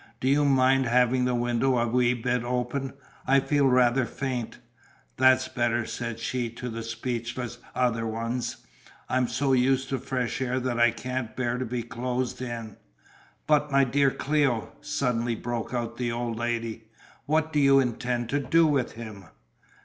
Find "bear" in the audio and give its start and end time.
11.35-11.59